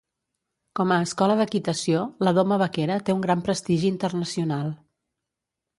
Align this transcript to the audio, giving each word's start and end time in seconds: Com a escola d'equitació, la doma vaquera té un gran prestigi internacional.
Com 0.79 0.93
a 0.95 0.97
escola 1.07 1.35
d'equitació, 1.41 2.01
la 2.29 2.33
doma 2.39 2.59
vaquera 2.65 2.99
té 3.11 3.17
un 3.19 3.23
gran 3.27 3.45
prestigi 3.51 3.91
internacional. 3.95 4.75